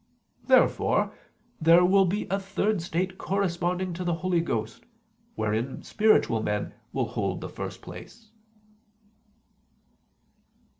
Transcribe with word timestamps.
Therefore 0.47 1.13
there 1.61 1.85
will 1.85 2.05
be 2.05 2.25
a 2.31 2.39
third 2.39 2.81
state 2.81 3.19
corresponding 3.19 3.93
to 3.93 4.03
the 4.03 4.15
Holy 4.15 4.41
Ghost, 4.41 4.83
wherein 5.35 5.83
spiritual 5.83 6.41
men 6.41 6.73
will 6.91 7.09
hold 7.09 7.39
the 7.39 7.49
first 7.49 7.83
place. 7.83 8.31